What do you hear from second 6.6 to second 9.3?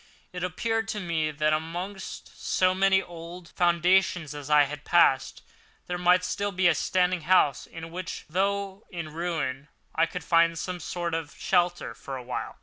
standing a house in which, though in